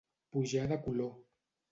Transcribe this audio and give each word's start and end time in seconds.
Pujar 0.35 0.63
de 0.71 0.79
color. 0.87 1.11